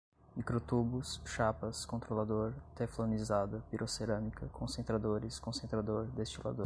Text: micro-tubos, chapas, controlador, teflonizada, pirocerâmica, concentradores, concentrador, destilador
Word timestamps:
micro-tubos, 0.35 1.21
chapas, 1.23 1.85
controlador, 1.85 2.53
teflonizada, 2.75 3.63
pirocerâmica, 3.69 4.47
concentradores, 4.47 5.37
concentrador, 5.37 6.05
destilador 6.07 6.59